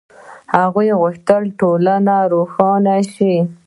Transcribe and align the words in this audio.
هغه 0.55 0.81
غوښتل 1.01 1.41
چې 1.49 1.55
ټولنه 1.59 2.15
روښانه 2.33 2.97
شي. 3.13 3.35